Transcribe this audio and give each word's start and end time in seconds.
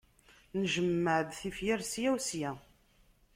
Njemmeɛ-d 0.61 1.29
tifyar 1.39 1.81
ssya 1.87 2.09
u 2.15 2.17
ssya. 2.23 2.51